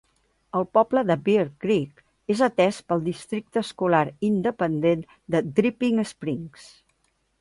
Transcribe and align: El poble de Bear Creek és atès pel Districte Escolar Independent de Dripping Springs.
El 0.59 0.63
poble 0.77 1.01
de 1.09 1.17
Bear 1.27 1.43
Creek 1.65 2.01
és 2.35 2.41
atès 2.47 2.79
pel 2.93 3.05
Districte 3.09 3.63
Escolar 3.69 4.01
Independent 4.31 5.05
de 5.37 5.43
Dripping 5.61 6.01
Springs. 6.15 6.67